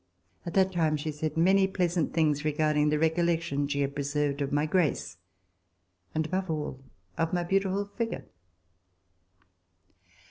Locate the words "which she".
3.65-3.81